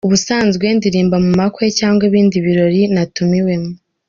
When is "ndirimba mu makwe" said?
0.77-1.65